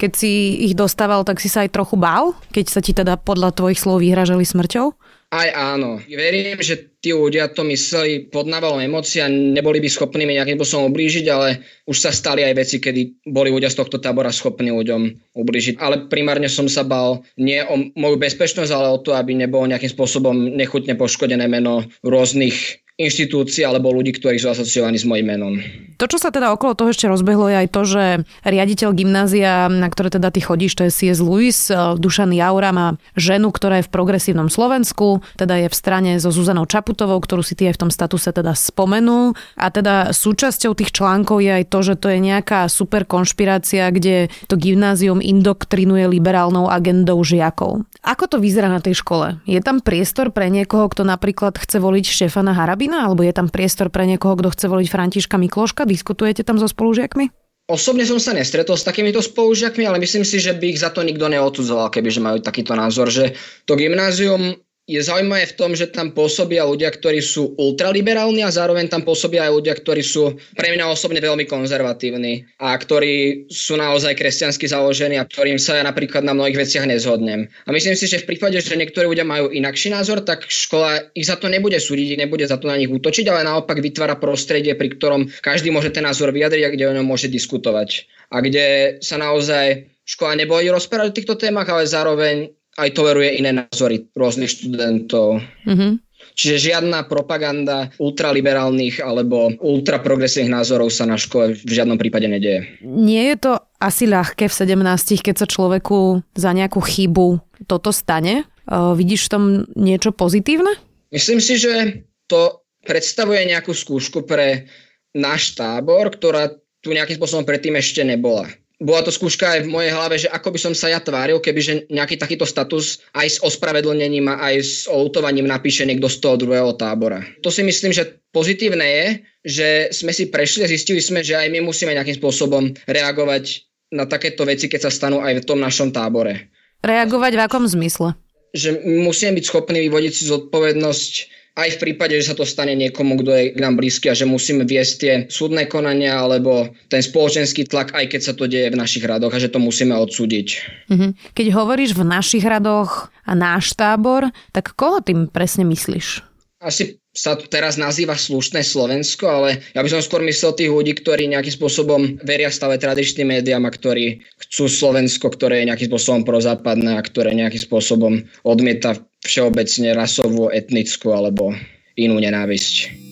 Keď 0.02 0.12
si 0.18 0.58
ich 0.66 0.74
dostával, 0.74 1.22
tak 1.22 1.38
si 1.38 1.50
sa 1.50 1.66
aj 1.66 1.74
trochu 1.74 1.96
bál? 1.98 2.34
Keď 2.50 2.66
sa 2.66 2.82
ti 2.82 2.98
teda 2.98 3.18
podľa 3.22 3.54
tvojich 3.54 3.78
slov 3.78 4.02
vyhražali 4.02 4.42
smrťou? 4.42 5.07
Aj 5.28 5.52
áno. 5.52 6.00
Verím, 6.08 6.56
že 6.64 6.88
tí 7.04 7.12
ľudia 7.12 7.52
to 7.52 7.68
mysleli 7.68 8.32
pod 8.32 8.48
návalom 8.48 8.80
emócií 8.80 9.20
a 9.20 9.28
neboli 9.28 9.84
by 9.84 9.92
schopní 9.92 10.24
mi 10.24 10.40
nejakým 10.40 10.56
spôsobom 10.56 10.88
ublížiť, 10.88 11.26
ale 11.28 11.68
už 11.84 12.00
sa 12.00 12.16
stali 12.16 12.48
aj 12.48 12.56
veci, 12.56 12.80
kedy 12.80 13.28
boli 13.28 13.52
ľudia 13.52 13.68
z 13.68 13.76
tohto 13.76 14.00
tábora 14.00 14.32
schopní 14.32 14.72
ľuďom 14.72 15.36
ublížiť. 15.36 15.84
Ale 15.84 16.08
primárne 16.08 16.48
som 16.48 16.72
sa 16.72 16.88
bal 16.88 17.28
nie 17.36 17.60
o 17.60 17.92
moju 18.00 18.16
bezpečnosť, 18.24 18.72
ale 18.72 18.88
o 18.88 19.04
to, 19.04 19.20
aby 19.20 19.36
nebolo 19.36 19.68
nejakým 19.68 19.92
spôsobom 19.92 20.56
nechutne 20.56 20.96
poškodené 20.96 21.44
meno 21.52 21.84
rôznych 22.08 22.87
inštitúcií 22.98 23.62
alebo 23.62 23.94
ľudí, 23.94 24.18
ktorí 24.18 24.42
sú 24.42 24.50
asociovaní 24.50 24.98
s 24.98 25.06
mojim 25.06 25.30
menom. 25.30 25.54
To, 26.02 26.06
čo 26.10 26.18
sa 26.18 26.34
teda 26.34 26.54
okolo 26.54 26.78
toho 26.78 26.90
ešte 26.94 27.10
rozbehlo, 27.10 27.50
je 27.50 27.58
aj 27.62 27.70
to, 27.70 27.82
že 27.86 28.04
riaditeľ 28.46 28.90
gymnázia, 28.94 29.70
na 29.70 29.86
ktoré 29.90 30.14
teda 30.14 30.34
ty 30.34 30.42
chodíš, 30.42 30.78
to 30.78 30.86
je 30.86 30.94
C.S. 30.94 31.22
Lewis, 31.22 31.70
eh, 31.70 31.78
Dušan 31.98 32.34
Jaura 32.34 32.74
má 32.74 32.98
ženu, 33.14 33.54
ktorá 33.54 33.82
je 33.82 33.86
v 33.90 33.94
progresívnom 33.94 34.50
Slovensku, 34.50 35.22
teda 35.38 35.62
je 35.62 35.68
v 35.70 35.76
strane 35.78 36.12
so 36.18 36.34
Zuzanou 36.34 36.66
Čaputovou, 36.66 37.22
ktorú 37.22 37.46
si 37.46 37.54
ty 37.54 37.70
aj 37.70 37.78
v 37.78 37.82
tom 37.86 37.92
statuse 37.94 38.34
teda 38.34 38.58
spomenul. 38.58 39.38
A 39.58 39.70
teda 39.70 40.10
súčasťou 40.14 40.74
tých 40.74 40.94
článkov 40.94 41.42
je 41.42 41.54
aj 41.54 41.66
to, 41.70 41.80
že 41.86 41.94
to 42.02 42.10
je 42.10 42.18
nejaká 42.18 42.66
super 42.66 43.06
konšpirácia, 43.06 43.90
kde 43.94 44.34
to 44.50 44.58
gymnázium 44.58 45.22
indoktrinuje 45.22 46.10
liberálnou 46.10 46.66
agendou 46.70 47.22
žiakov. 47.22 47.86
Ako 48.02 48.26
to 48.26 48.38
vyzerá 48.42 48.70
na 48.70 48.82
tej 48.82 49.02
škole? 49.02 49.42
Je 49.46 49.62
tam 49.62 49.82
priestor 49.82 50.34
pre 50.34 50.50
niekoho, 50.50 50.90
kto 50.90 51.06
napríklad 51.06 51.58
chce 51.58 51.78
voliť 51.78 52.06
Štefana 52.06 52.54
Harabi 52.54 52.87
skupina, 52.88 53.04
alebo 53.04 53.20
je 53.28 53.36
tam 53.36 53.52
priestor 53.52 53.92
pre 53.92 54.08
niekoho, 54.08 54.40
kto 54.40 54.48
chce 54.56 54.66
voliť 54.72 54.88
Františka 54.88 55.36
Mikloška? 55.36 55.84
Diskutujete 55.84 56.48
tam 56.48 56.56
so 56.56 56.72
spolužiakmi? 56.72 57.28
Osobne 57.68 58.08
som 58.08 58.16
sa 58.16 58.32
nestretol 58.32 58.80
s 58.80 58.88
takýmito 58.88 59.20
spolužiakmi, 59.20 59.84
ale 59.84 60.00
myslím 60.00 60.24
si, 60.24 60.40
že 60.40 60.56
by 60.56 60.72
ich 60.72 60.80
za 60.80 60.88
to 60.88 61.04
nikto 61.04 61.28
neodsudzoval, 61.28 61.92
kebyže 61.92 62.24
majú 62.24 62.40
takýto 62.40 62.80
názor, 62.80 63.12
že 63.12 63.36
to 63.68 63.76
gymnázium 63.76 64.56
je 64.88 65.04
zaujímavé 65.04 65.52
v 65.52 65.58
tom, 65.60 65.76
že 65.76 65.92
tam 65.92 66.16
pôsobia 66.16 66.64
ľudia, 66.64 66.88
ktorí 66.88 67.20
sú 67.20 67.52
ultraliberálni 67.60 68.40
a 68.48 68.56
zároveň 68.56 68.88
tam 68.88 69.04
pôsobia 69.04 69.44
aj 69.44 69.52
ľudia, 69.60 69.76
ktorí 69.76 70.00
sú 70.00 70.40
pre 70.56 70.72
mňa 70.72 70.88
osobne 70.88 71.20
veľmi 71.20 71.44
konzervatívni 71.44 72.48
a 72.64 72.72
ktorí 72.72 73.46
sú 73.52 73.76
naozaj 73.76 74.16
kresťansky 74.16 74.72
založení 74.72 75.20
a 75.20 75.28
ktorým 75.28 75.60
sa 75.60 75.76
ja 75.76 75.84
napríklad 75.84 76.24
na 76.24 76.32
mnohých 76.32 76.64
veciach 76.64 76.88
nezhodnem. 76.88 77.52
A 77.68 77.70
myslím 77.76 78.00
si, 78.00 78.08
že 78.08 78.24
v 78.24 78.32
prípade, 78.32 78.56
že 78.64 78.80
niektorí 78.80 79.12
ľudia 79.12 79.28
majú 79.28 79.52
inakší 79.52 79.92
názor, 79.92 80.24
tak 80.24 80.48
škola 80.48 81.12
ich 81.12 81.28
za 81.28 81.36
to 81.36 81.52
nebude 81.52 81.76
súdiť, 81.76 82.16
nebude 82.16 82.48
za 82.48 82.56
to 82.56 82.72
na 82.72 82.80
nich 82.80 82.88
útočiť, 82.88 83.28
ale 83.28 83.44
naopak 83.44 83.84
vytvára 83.84 84.16
prostredie, 84.16 84.72
pri 84.80 84.96
ktorom 84.96 85.28
každý 85.44 85.68
môže 85.68 85.92
ten 85.92 86.08
názor 86.08 86.32
vyjadriť 86.32 86.64
a 86.64 86.72
kde 86.72 86.88
o 86.88 86.96
ňom 86.96 87.04
môže 87.04 87.28
diskutovať. 87.28 88.08
A 88.32 88.40
kde 88.40 89.00
sa 89.04 89.20
naozaj 89.20 89.92
škola 90.08 90.40
nebojí 90.40 90.72
rozprávať 90.72 91.12
o 91.12 91.18
týchto 91.20 91.36
témach, 91.36 91.68
ale 91.68 91.84
zároveň 91.84 92.56
aj 92.78 92.90
toleruje 92.94 93.42
iné 93.42 93.52
názory 93.66 94.06
rôznych 94.14 94.54
študentov. 94.54 95.42
Mm-hmm. 95.66 95.92
Čiže 96.38 96.70
žiadna 96.70 97.10
propaganda 97.10 97.90
ultraliberálnych 97.98 99.02
alebo 99.02 99.50
ultraprogresívnych 99.58 100.54
názorov 100.54 100.94
sa 100.94 101.10
na 101.10 101.18
škole 101.18 101.58
v 101.58 101.72
žiadnom 101.74 101.98
prípade 101.98 102.30
nedieje. 102.30 102.78
Nie 102.86 103.34
je 103.34 103.38
to 103.42 103.52
asi 103.82 104.06
ľahké 104.06 104.46
v 104.46 104.54
17, 104.54 105.26
keď 105.26 105.36
sa 105.42 105.48
človeku 105.50 106.22
za 106.38 106.54
nejakú 106.54 106.78
chybu 106.78 107.42
toto 107.66 107.90
stane? 107.90 108.46
Vidíš 108.70 109.26
v 109.26 109.32
tom 109.34 109.44
niečo 109.74 110.14
pozitívne? 110.14 110.78
Myslím 111.10 111.42
si, 111.42 111.58
že 111.58 112.06
to 112.30 112.62
predstavuje 112.86 113.42
nejakú 113.50 113.74
skúšku 113.74 114.30
pre 114.30 114.70
náš 115.18 115.58
tábor, 115.58 116.14
ktorá 116.14 116.54
tu 116.86 116.94
nejakým 116.94 117.18
spôsobom 117.18 117.50
predtým 117.50 117.74
ešte 117.82 118.06
nebola 118.06 118.46
bola 118.78 119.02
to 119.02 119.10
skúška 119.10 119.58
aj 119.58 119.66
v 119.66 119.74
mojej 119.74 119.92
hlave, 119.92 120.16
že 120.22 120.30
ako 120.30 120.54
by 120.54 120.60
som 120.62 120.74
sa 120.78 120.94
ja 120.94 121.02
tváril, 121.02 121.42
kebyže 121.42 121.90
nejaký 121.90 122.22
takýto 122.22 122.46
status 122.46 123.02
aj 123.18 123.28
s 123.28 123.38
ospravedlnením 123.42 124.30
a 124.30 124.54
aj 124.54 124.56
s 124.62 124.74
outovaním 124.86 125.50
napíše 125.50 125.82
niekto 125.82 126.06
z 126.06 126.22
toho 126.22 126.38
druhého 126.38 126.78
tábora. 126.78 127.26
To 127.42 127.50
si 127.50 127.66
myslím, 127.66 127.90
že 127.90 128.22
pozitívne 128.30 128.86
je, 128.86 129.06
že 129.42 129.68
sme 129.90 130.14
si 130.14 130.30
prešli 130.30 130.62
a 130.66 130.70
zistili 130.70 131.02
sme, 131.02 131.26
že 131.26 131.34
aj 131.34 131.50
my 131.50 131.66
musíme 131.66 131.98
nejakým 131.98 132.22
spôsobom 132.22 132.70
reagovať 132.86 133.66
na 133.98 134.06
takéto 134.06 134.46
veci, 134.46 134.70
keď 134.70 134.90
sa 134.90 134.92
stanú 134.94 135.26
aj 135.26 135.42
v 135.42 135.48
tom 135.48 135.58
našom 135.58 135.90
tábore. 135.90 136.54
Reagovať 136.86 137.34
v 137.34 137.42
akom 137.42 137.66
zmysle? 137.66 138.14
Že 138.54 138.86
musíme 138.86 139.42
byť 139.42 139.46
schopní 139.48 139.90
vyvodiť 139.90 140.14
si 140.14 140.24
zodpovednosť 140.30 141.14
aj 141.58 141.70
v 141.76 141.82
prípade, 141.82 142.14
že 142.22 142.30
sa 142.30 142.36
to 142.38 142.46
stane 142.46 142.78
niekomu, 142.78 143.18
kto 143.18 143.32
je 143.34 143.44
k 143.58 143.60
nám 143.60 143.82
blízky 143.82 144.14
a 144.14 144.16
že 144.16 144.30
musíme 144.30 144.62
viesť 144.62 144.94
tie 145.02 145.14
súdne 145.26 145.66
konania 145.66 146.22
alebo 146.22 146.70
ten 146.88 147.02
spoločenský 147.02 147.66
tlak, 147.66 147.98
aj 147.98 148.06
keď 148.14 148.22
sa 148.22 148.34
to 148.38 148.46
deje 148.46 148.70
v 148.70 148.78
našich 148.78 149.02
radoch 149.02 149.34
a 149.34 149.42
že 149.42 149.50
to 149.50 149.58
musíme 149.58 149.98
odsúdiť. 149.98 150.48
Mhm. 150.94 151.34
Keď 151.34 151.48
hovoríš 151.58 151.98
v 151.98 152.06
našich 152.06 152.46
radoch 152.46 153.10
a 153.26 153.34
náš 153.34 153.74
tábor, 153.74 154.30
tak 154.54 154.78
koho 154.78 155.02
tým 155.02 155.26
presne 155.26 155.66
myslíš? 155.66 156.22
Asi 156.62 157.02
sa 157.18 157.34
to 157.34 157.50
teraz 157.50 157.82
nazýva 157.82 158.14
slušné 158.14 158.62
Slovensko, 158.62 159.26
ale 159.26 159.50
ja 159.74 159.82
by 159.82 159.90
som 159.90 160.06
skôr 160.06 160.22
myslel 160.22 160.54
tých 160.54 160.70
ľudí, 160.70 160.94
ktorí 161.02 161.26
nejakým 161.34 161.58
spôsobom 161.58 162.22
veria 162.22 162.54
stále 162.54 162.78
tradičným 162.78 163.34
médiám 163.34 163.66
a 163.66 163.74
ktorí 163.74 164.22
chcú 164.46 164.70
Slovensko, 164.70 165.34
ktoré 165.34 165.66
je 165.66 165.74
nejakým 165.74 165.90
spôsobom 165.90 166.22
prozápadné 166.22 166.94
a 166.94 167.02
ktoré 167.02 167.34
nejakým 167.34 167.66
spôsobom 167.66 168.22
odmieta 168.46 169.02
všeobecne 169.26 169.98
rasovú, 169.98 170.54
etnickú 170.54 171.10
alebo 171.10 171.58
inú 171.98 172.22
nenávisť. 172.22 173.07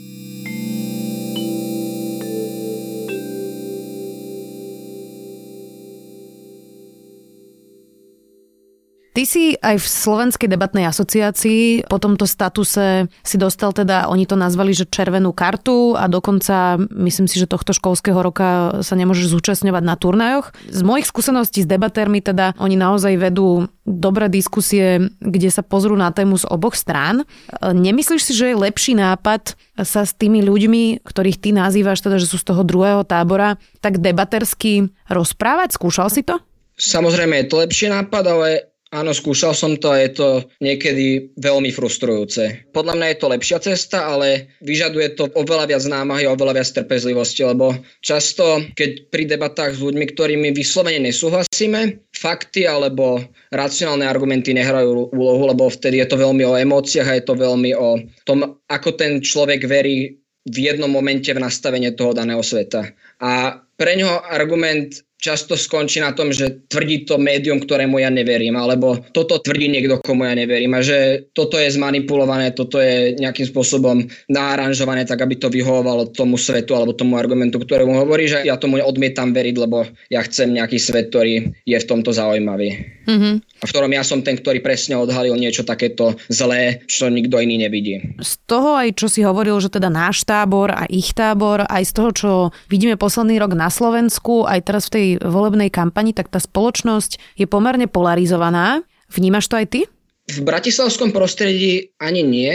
Ty 9.15 9.23
si 9.23 9.55
aj 9.55 9.79
v 9.79 9.87
Slovenskej 9.87 10.51
debatnej 10.51 10.91
asociácii 10.91 11.87
po 11.87 12.03
tomto 12.03 12.27
statuse 12.27 13.07
si 13.23 13.39
dostal 13.39 13.71
teda, 13.71 14.11
oni 14.11 14.27
to 14.27 14.35
nazvali, 14.35 14.75
že 14.75 14.91
červenú 14.91 15.31
kartu 15.31 15.95
a 15.95 16.11
dokonca 16.11 16.75
myslím 16.91 17.23
si, 17.31 17.39
že 17.39 17.47
tohto 17.47 17.71
školského 17.71 18.19
roka 18.19 18.83
sa 18.83 18.99
nemôžeš 18.99 19.31
zúčastňovať 19.31 19.83
na 19.87 19.95
turnajoch. 19.95 20.51
Z 20.67 20.83
mojich 20.83 21.07
skúseností 21.07 21.63
s 21.63 21.71
debatérmi 21.71 22.19
teda 22.19 22.59
oni 22.59 22.75
naozaj 22.75 23.15
vedú 23.15 23.71
dobré 23.87 24.27
diskusie, 24.27 25.07
kde 25.23 25.47
sa 25.47 25.63
pozrú 25.63 25.95
na 25.95 26.11
tému 26.11 26.35
z 26.35 26.51
oboch 26.51 26.75
strán. 26.75 27.23
Nemyslíš 27.63 28.19
si, 28.19 28.35
že 28.35 28.51
je 28.51 28.59
lepší 28.59 28.99
nápad 28.99 29.55
sa 29.79 30.03
s 30.03 30.11
tými 30.11 30.43
ľuďmi, 30.43 31.07
ktorých 31.07 31.39
ty 31.39 31.55
nazývaš, 31.55 32.03
teda, 32.03 32.19
že 32.19 32.27
sú 32.27 32.35
z 32.35 32.51
toho 32.51 32.67
druhého 32.67 33.07
tábora, 33.07 33.55
tak 33.79 34.03
debatersky 34.03 34.91
rozprávať? 35.07 35.79
Skúšal 35.79 36.11
si 36.11 36.27
to? 36.27 36.35
Samozrejme 36.75 37.39
je 37.39 37.47
to 37.47 37.63
lepší 37.63 37.87
nápad, 37.87 38.23
ale 38.27 38.74
Áno, 38.95 39.11
skúšal 39.11 39.51
som 39.51 39.75
to 39.75 39.91
a 39.91 39.99
je 39.99 40.15
to 40.15 40.29
niekedy 40.63 41.27
veľmi 41.35 41.67
frustrujúce. 41.67 42.71
Podľa 42.71 42.95
mňa 42.95 43.07
je 43.11 43.17
to 43.19 43.27
lepšia 43.27 43.59
cesta, 43.59 44.07
ale 44.07 44.47
vyžaduje 44.63 45.19
to 45.19 45.27
oveľa 45.35 45.67
viac 45.67 45.83
námahy 45.83 46.23
a 46.23 46.31
oveľa 46.31 46.63
viac 46.63 46.69
trpezlivosti, 46.71 47.43
lebo 47.43 47.75
často, 47.99 48.63
keď 48.71 49.11
pri 49.11 49.27
debatách 49.27 49.75
s 49.75 49.83
ľuďmi, 49.83 50.05
ktorými 50.15 50.55
vyslovene 50.55 51.11
nesúhlasíme, 51.11 52.07
fakty 52.15 52.63
alebo 52.63 53.19
racionálne 53.51 54.07
argumenty 54.07 54.55
nehrajú 54.55 55.11
úlohu, 55.11 55.43
lebo 55.51 55.67
vtedy 55.67 55.99
je 55.99 56.07
to 56.07 56.15
veľmi 56.15 56.47
o 56.47 56.55
emóciách 56.55 57.07
a 57.11 57.17
je 57.19 57.25
to 57.27 57.35
veľmi 57.35 57.75
o 57.75 57.99
tom, 58.23 58.63
ako 58.71 58.95
ten 58.95 59.19
človek 59.19 59.67
verí 59.67 60.23
v 60.47 60.57
jednom 60.71 60.87
momente 60.87 61.27
v 61.35 61.43
nastavenie 61.43 61.91
toho 61.91 62.15
daného 62.15 62.39
sveta. 62.39 62.95
A 63.19 63.59
pre 63.75 63.99
ňoho 63.99 64.23
argument 64.23 65.03
často 65.19 65.57
skončí 65.57 66.03
na 66.03 66.13
tom, 66.13 66.29
že 66.29 66.67
tvrdí 66.69 67.07
to 67.07 67.17
médium, 67.17 67.57
ktorému 67.57 67.97
ja 67.97 68.13
neverím, 68.13 68.59
alebo 68.59 69.01
toto 69.15 69.41
tvrdí 69.41 69.71
niekto, 69.71 69.97
komu 70.03 70.27
ja 70.27 70.35
neverím 70.37 70.75
a 70.77 70.85
že 70.85 71.29
toto 71.33 71.57
je 71.57 71.71
zmanipulované, 71.73 72.53
toto 72.53 72.77
je 72.77 73.17
nejakým 73.17 73.47
spôsobom 73.49 74.05
náranžované 74.29 75.07
tak, 75.07 75.23
aby 75.23 75.39
to 75.39 75.49
vyhovovalo 75.49 76.11
tomu 76.13 76.37
svetu 76.37 76.77
alebo 76.77 76.93
tomu 76.93 77.17
argumentu, 77.17 77.57
ktorému 77.57 78.05
hovorí, 78.05 78.29
že 78.29 78.45
ja 78.45 78.59
tomu 78.59 78.77
odmietam 78.83 79.33
veriť, 79.33 79.55
lebo 79.57 79.87
ja 80.11 80.21
chcem 80.21 80.53
nejaký 80.53 80.77
svet, 80.77 81.09
ktorý 81.09 81.49
je 81.63 81.77
v 81.79 81.89
tomto 81.89 82.13
zaujímavý. 82.13 82.75
Mm-hmm. 83.09 83.33
A 83.61 83.63
v 83.65 83.71
ktorom 83.71 83.91
ja 83.95 84.03
som 84.03 84.21
ten, 84.21 84.37
ktorý 84.37 84.59
presne 84.61 84.99
odhalil 84.99 85.33
niečo 85.39 85.63
takéto 85.65 86.13
zlé, 86.29 86.85
čo 86.85 87.07
nikto 87.09 87.39
iný 87.39 87.65
nevidí. 87.65 87.97
Z 88.19 88.45
toho 88.45 88.77
aj, 88.77 88.93
čo 88.99 89.07
si 89.07 89.23
hovoril, 89.25 89.57
že 89.63 89.71
teda 89.71 89.87
náš 89.89 90.27
tábor 90.27 90.69
a 90.75 90.85
ich 90.91 91.15
tábor, 91.15 91.63
aj 91.65 91.83
z 91.87 91.91
toho, 91.95 92.09
čo 92.11 92.29
vidíme 92.67 92.99
posledný 92.99 93.39
rok 93.39 93.55
na 93.55 93.71
Slovensku, 93.71 94.43
aj 94.45 94.59
teraz 94.67 94.83
v 94.91 94.93
tej 94.93 95.04
volebnej 95.21 95.69
kampani, 95.69 96.11
tak 96.11 96.33
tá 96.33 96.41
spoločnosť 96.41 97.37
je 97.37 97.45
pomerne 97.45 97.85
polarizovaná. 97.85 98.81
Vnímaš 99.13 99.45
to 99.47 99.55
aj 99.61 99.67
ty? 99.69 99.81
V 100.25 100.41
bratislavskom 100.41 101.13
prostredí 101.13 101.93
ani 102.01 102.25
nie, 102.25 102.53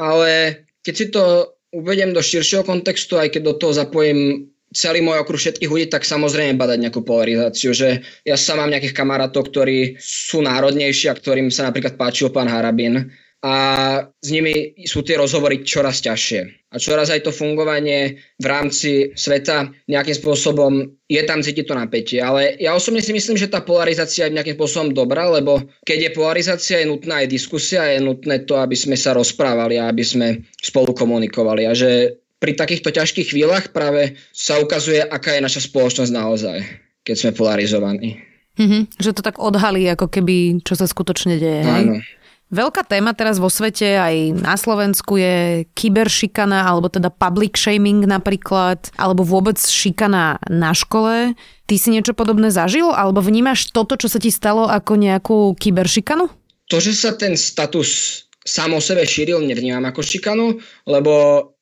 ale 0.00 0.64
keď 0.80 0.94
si 0.96 1.06
to 1.12 1.52
uvedem 1.76 2.16
do 2.16 2.24
širšieho 2.24 2.64
kontextu, 2.64 3.20
aj 3.20 3.36
keď 3.36 3.42
do 3.44 3.54
toho 3.60 3.72
zapojím 3.76 4.50
celý 4.70 5.02
môj 5.02 5.26
okruh 5.26 5.38
všetkých 5.38 5.70
ľudí, 5.70 5.86
tak 5.90 6.06
samozrejme 6.06 6.54
badať 6.54 6.78
nejakú 6.78 7.02
polarizáciu, 7.02 7.74
že 7.74 8.06
ja 8.22 8.36
sa 8.38 8.54
mám 8.54 8.70
nejakých 8.70 8.94
kamarátov, 8.94 9.50
ktorí 9.50 9.98
sú 9.98 10.46
národnejší 10.46 11.10
a 11.10 11.18
ktorým 11.18 11.50
sa 11.50 11.66
napríklad 11.68 11.98
páčil 11.98 12.30
pán 12.30 12.46
Harabin 12.46 13.10
a 13.40 13.56
s 14.20 14.28
nimi 14.28 14.76
sú 14.84 15.00
tie 15.00 15.16
rozhovory 15.16 15.64
čoraz 15.64 16.04
ťažšie. 16.04 16.68
A 16.70 16.76
čoraz 16.76 17.08
aj 17.08 17.24
to 17.24 17.32
fungovanie 17.32 18.20
v 18.36 18.46
rámci 18.46 19.16
sveta 19.16 19.72
nejakým 19.88 20.12
spôsobom 20.12 20.86
je 21.08 21.22
tam 21.24 21.40
cítiť 21.40 21.64
to 21.64 21.74
napätie. 21.74 22.20
Ale 22.20 22.60
ja 22.60 22.76
osobne 22.76 23.00
si 23.00 23.16
myslím, 23.16 23.40
že 23.40 23.50
tá 23.50 23.64
polarizácia 23.64 24.28
je 24.28 24.36
nejakým 24.36 24.54
spôsobom 24.60 24.92
dobrá, 24.92 25.26
lebo 25.32 25.66
keď 25.88 25.98
je 26.12 26.16
polarizácia, 26.16 26.76
je 26.84 26.92
nutná 26.92 27.24
aj 27.24 27.32
diskusia, 27.32 27.90
je 27.90 28.04
nutné 28.04 28.44
to, 28.44 28.60
aby 28.60 28.76
sme 28.76 28.94
sa 28.94 29.16
rozprávali 29.16 29.80
a 29.80 29.88
aby 29.88 30.04
sme 30.04 30.28
spolu 30.60 30.92
komunikovali. 30.92 31.64
A 31.64 31.72
že 31.72 32.20
pri 32.38 32.52
takýchto 32.54 32.92
ťažkých 32.92 33.32
chvíľach 33.32 33.72
práve 33.72 34.20
sa 34.36 34.60
ukazuje, 34.60 35.00
aká 35.00 35.40
je 35.40 35.44
naša 35.44 35.64
spoločnosť 35.64 36.12
naozaj, 36.12 36.58
keď 37.08 37.16
sme 37.16 37.30
polarizovaní. 37.40 38.20
Mm-hmm, 38.60 39.00
že 39.00 39.16
to 39.16 39.24
tak 39.24 39.40
odhalí, 39.40 39.88
ako 39.88 40.12
keby, 40.12 40.60
čo 40.60 40.76
sa 40.76 40.84
skutočne 40.84 41.40
deje. 41.40 41.64
Áno. 41.64 41.96
Hej? 41.96 42.19
Veľká 42.50 42.82
téma 42.82 43.14
teraz 43.14 43.38
vo 43.38 43.46
svete, 43.46 43.94
aj 43.94 44.42
na 44.42 44.58
Slovensku 44.58 45.14
je 45.14 45.70
kyberšikana, 45.70 46.66
alebo 46.66 46.90
teda 46.90 47.06
public 47.06 47.54
shaming 47.54 48.02
napríklad, 48.02 48.90
alebo 48.98 49.22
vôbec 49.22 49.54
šikana 49.54 50.42
na 50.50 50.74
škole. 50.74 51.38
Ty 51.70 51.74
si 51.78 51.94
niečo 51.94 52.10
podobné 52.10 52.50
zažil, 52.50 52.90
alebo 52.90 53.22
vnímaš 53.22 53.70
toto, 53.70 53.94
čo 53.94 54.10
sa 54.10 54.18
ti 54.18 54.34
stalo 54.34 54.66
ako 54.66 54.98
nejakú 54.98 55.38
kyberšikanu? 55.62 56.26
To, 56.74 56.76
že 56.82 56.90
sa 56.90 57.14
ten 57.14 57.38
status 57.38 58.22
sám 58.42 58.74
o 58.74 58.82
sebe 58.82 59.06
šíril, 59.06 59.46
nevnímam 59.46 59.86
ako 59.86 60.02
šikanu, 60.02 60.58
lebo 60.90 61.12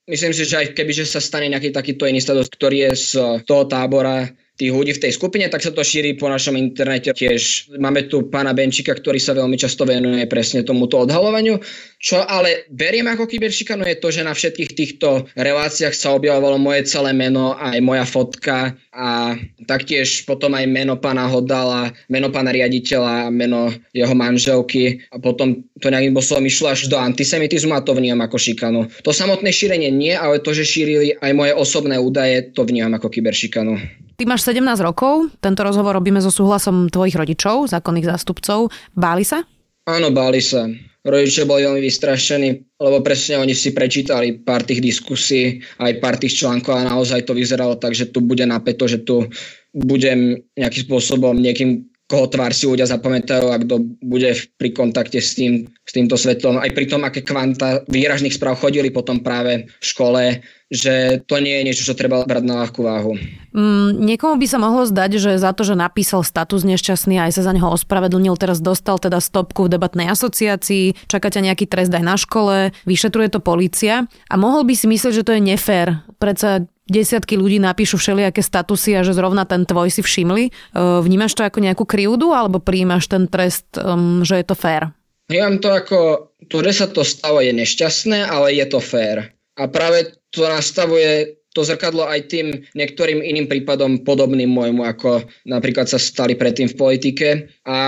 myslím 0.09 0.33
si, 0.33 0.49
že 0.49 0.57
aj 0.57 0.67
keby 0.73 0.93
že 0.97 1.05
sa 1.05 1.21
stane 1.21 1.53
nejaký 1.53 1.69
takýto 1.69 2.09
iný 2.09 2.25
status, 2.25 2.49
ktorý 2.49 2.89
je 2.89 2.93
z 2.97 3.11
toho 3.45 3.69
tábora 3.69 4.25
tých 4.59 4.75
ľudí 4.75 4.93
v 4.99 5.03
tej 5.07 5.13
skupine, 5.15 5.47
tak 5.47 5.63
sa 5.63 5.71
to 5.71 5.87
šíri 5.87 6.19
po 6.19 6.27
našom 6.27 6.59
internete 6.59 7.15
tiež. 7.15 7.71
Máme 7.79 8.11
tu 8.11 8.27
pána 8.27 8.51
Benčika, 8.51 8.91
ktorý 8.91 9.23
sa 9.23 9.39
veľmi 9.39 9.55
často 9.55 9.87
venuje 9.87 10.27
presne 10.27 10.67
tomuto 10.67 11.07
odhalovaniu. 11.07 11.63
Čo 12.03 12.27
ale 12.27 12.67
beriem 12.67 13.07
ako 13.07 13.31
kyberšikanu 13.31 13.87
je 13.87 13.97
to, 14.03 14.11
že 14.11 14.27
na 14.27 14.35
všetkých 14.35 14.71
týchto 14.75 15.31
reláciách 15.39 15.95
sa 15.95 16.11
objavovalo 16.19 16.59
moje 16.59 16.91
celé 16.91 17.15
meno, 17.15 17.55
aj 17.55 17.79
moja 17.79 18.03
fotka 18.03 18.75
a 18.91 19.39
taktiež 19.71 20.27
potom 20.27 20.59
aj 20.59 20.67
meno 20.67 20.99
pána 20.99 21.31
Hodala, 21.31 21.95
meno 22.11 22.35
pána 22.35 22.51
riaditeľa, 22.51 23.31
meno 23.31 23.71
jeho 23.95 24.15
manželky 24.19 25.07
a 25.15 25.23
potom 25.23 25.63
to 25.79 25.87
nejakým 25.87 26.19
spôsobom 26.19 26.43
išlo 26.51 26.75
až 26.75 26.91
do 26.91 26.99
antisemitizmu 26.99 27.79
a 27.79 27.85
to 27.87 27.95
vnímam 27.95 28.27
ako 28.27 28.43
šikanu. 28.43 28.91
To 29.07 29.15
samotné 29.15 29.55
šírenie 29.55 29.95
nie, 29.95 30.19
ale 30.19 30.43
to, 30.43 30.51
že 30.51 30.67
šírili 30.67 31.15
aj 31.15 31.31
moje 31.31 31.55
osobné 31.55 31.95
údaje, 31.95 32.51
to 32.51 32.67
vnímam 32.67 32.99
ako 32.99 33.07
kyberšikanu. 33.07 34.08
Ty 34.19 34.27
máš 34.27 34.51
17 34.51 34.83
rokov, 34.83 35.31
tento 35.39 35.63
rozhovor 35.63 35.95
robíme 35.95 36.19
so 36.19 36.35
súhlasom 36.35 36.91
tvojich 36.91 37.15
rodičov, 37.15 37.71
zákonných 37.71 38.11
zástupcov. 38.11 38.67
Báli 38.91 39.23
sa? 39.23 39.47
Áno, 39.87 40.11
báli 40.11 40.43
sa. 40.43 40.67
Rodičia 41.07 41.47
boli 41.47 41.63
veľmi 41.63 41.87
vystrašení, 41.87 42.83
lebo 42.83 42.99
presne 42.99 43.39
oni 43.39 43.55
si 43.55 43.71
prečítali 43.71 44.43
pár 44.43 44.67
tých 44.67 44.83
diskusí, 44.83 45.63
aj 45.79 46.03
pár 46.03 46.19
tých 46.19 46.35
článkov 46.35 46.75
a 46.75 46.91
naozaj 46.91 47.31
to 47.31 47.33
vyzeralo 47.39 47.79
tak, 47.79 47.95
že 47.95 48.11
tu 48.11 48.19
bude 48.19 48.43
napäto, 48.43 48.91
že 48.91 49.07
tu 49.07 49.23
budem 49.71 50.43
nejakým 50.59 50.83
spôsobom 50.91 51.39
niekým 51.39 51.87
koho 52.09 52.25
tvár 52.25 52.57
si 52.57 52.65
ľudia 52.65 52.89
zapamätajú 52.89 53.53
a 53.53 53.61
kto 53.61 53.85
bude 54.01 54.33
pri 54.57 54.73
kontakte 54.73 55.21
s, 55.21 55.37
tým, 55.37 55.69
s 55.85 55.93
týmto 55.93 56.17
svetom. 56.17 56.57
Aj 56.57 56.73
pri 56.73 56.89
tom, 56.89 57.05
aké 57.05 57.21
kvanta 57.21 57.85
výražných 57.85 58.33
správ 58.33 58.57
chodili 58.57 58.89
potom 58.89 59.21
práve 59.21 59.69
v 59.69 59.85
škole, 59.85 60.41
že 60.73 61.21
to 61.29 61.37
nie 61.41 61.61
je 61.61 61.67
niečo, 61.69 61.85
čo 61.85 61.97
treba 61.97 62.25
brať 62.25 62.45
na 62.49 62.65
ľahkú 62.65 62.81
váhu. 62.81 63.13
Mm, 63.53 64.01
niekomu 64.09 64.41
by 64.41 64.47
sa 64.49 64.57
mohlo 64.57 64.89
zdať, 64.89 65.21
že 65.21 65.33
za 65.37 65.53
to, 65.53 65.69
že 65.69 65.77
napísal 65.77 66.25
status 66.25 66.65
nešťastný 66.65 67.21
a 67.21 67.29
aj 67.29 67.41
sa 67.41 67.43
za 67.45 67.53
neho 67.53 67.69
ospravedlnil, 67.73 68.41
teraz 68.41 68.65
dostal 68.65 68.97
teda 68.97 69.21
stopku 69.21 69.69
v 69.69 69.77
debatnej 69.77 70.09
asociácii, 70.09 71.09
čaká 71.13 71.29
ťa 71.29 71.45
nejaký 71.45 71.69
trest 71.69 71.93
aj 71.93 72.05
na 72.05 72.17
škole, 72.17 72.73
vyšetruje 72.89 73.29
to 73.33 73.41
policia 73.45 74.09
a 74.29 74.35
mohol 74.41 74.65
by 74.65 74.73
si 74.73 74.89
myslieť, 74.89 75.13
že 75.13 75.25
to 75.29 75.37
je 75.37 75.45
nefér. 75.45 76.09
Predsa 76.17 76.69
desiatky 76.89 77.37
ľudí 77.37 77.61
napíšu 77.63 78.01
všelijaké 78.01 78.41
statusy 78.43 78.97
a 78.99 79.07
že 79.07 79.15
zrovna 79.15 79.45
ten 79.45 79.69
tvoj 79.69 79.93
si 79.93 80.03
všimli. 80.03 80.45
E, 80.49 80.51
vnímaš 81.05 81.37
to 81.37 81.45
ako 81.45 81.61
nejakú 81.61 81.85
krivdu 81.85 82.33
alebo 82.33 82.59
príjmaš 82.59 83.07
ten 83.07 83.29
trest, 83.29 83.69
že 84.25 84.35
je 84.41 84.45
to 84.45 84.57
fér? 84.57 84.91
Vnímam 85.29 85.61
to 85.61 85.69
ako, 85.69 85.99
to, 86.49 86.65
že 86.65 86.73
sa 86.73 86.87
to 86.89 87.05
stalo 87.05 87.45
je 87.45 87.53
nešťastné, 87.53 88.25
ale 88.25 88.57
je 88.57 88.65
to 88.65 88.81
fér. 88.81 89.29
A 89.61 89.69
práve 89.69 90.17
to 90.33 90.49
nastavuje 90.49 91.37
to 91.53 91.67
zrkadlo 91.67 92.07
aj 92.07 92.31
tým 92.31 92.65
niektorým 92.79 93.19
iným 93.19 93.51
prípadom 93.51 94.07
podobným 94.07 94.49
môjmu, 94.49 94.85
ako 94.85 95.27
napríklad 95.49 95.91
sa 95.91 95.99
stali 95.99 96.39
predtým 96.39 96.71
v 96.71 96.79
politike. 96.79 97.29
A 97.67 97.79